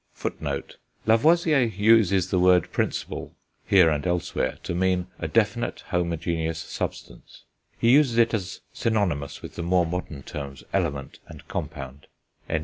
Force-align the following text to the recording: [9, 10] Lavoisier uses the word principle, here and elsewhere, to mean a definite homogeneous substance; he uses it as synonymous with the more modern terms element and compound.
[9, 0.23 0.33
10] 0.41 0.63
Lavoisier 1.05 1.61
uses 1.61 2.31
the 2.31 2.39
word 2.39 2.71
principle, 2.71 3.35
here 3.67 3.91
and 3.91 4.07
elsewhere, 4.07 4.57
to 4.63 4.73
mean 4.73 5.05
a 5.19 5.27
definite 5.27 5.81
homogeneous 5.89 6.57
substance; 6.57 7.43
he 7.77 7.91
uses 7.91 8.17
it 8.17 8.33
as 8.33 8.61
synonymous 8.73 9.43
with 9.43 9.53
the 9.53 9.61
more 9.61 9.85
modern 9.85 10.23
terms 10.23 10.63
element 10.73 11.19
and 11.27 11.47
compound. 11.47 12.07